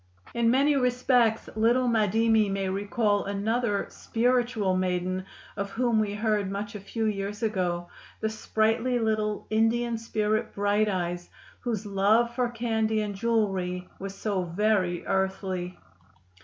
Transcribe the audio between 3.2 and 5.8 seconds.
another "spiritual" maiden of